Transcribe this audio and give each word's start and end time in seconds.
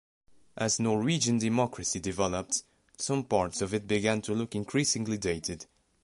As 0.57 0.79
Norwegian 0.79 1.37
democracy 1.37 1.99
developed, 1.99 2.63
some 2.97 3.23
parts 3.23 3.61
of 3.61 3.71
it 3.71 3.85
began 3.87 4.19
to 4.23 4.33
look 4.33 4.55
increasingly 4.55 5.19
dated. 5.19 5.67